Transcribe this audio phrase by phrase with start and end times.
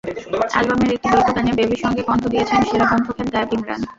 [0.53, 3.81] অ্যালবামের একটি দ্বৈত গানে বেবীর সঙ্গে কণ্ঠ দিয়েছেন সেরাকণ্ঠখ্যাত গায়ক ইমরান।